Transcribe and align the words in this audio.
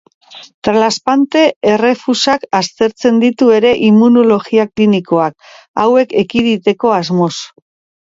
Transplante-errefusak 0.67 2.47
aztertzen 2.61 3.21
ditu 3.25 3.51
ere 3.59 3.75
immunologia 3.91 4.69
klinikoak, 4.75 5.41
hauek 5.85 6.21
ekiditeko 6.27 6.99
asmoz. 7.01 7.35